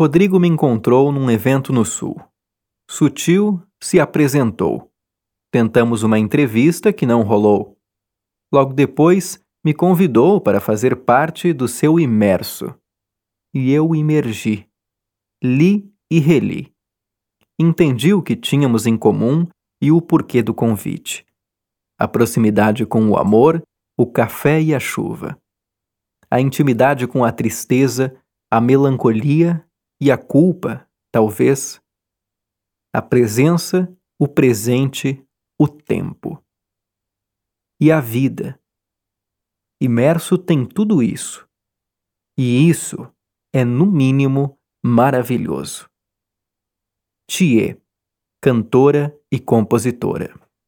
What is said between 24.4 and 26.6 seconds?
e a chuva. A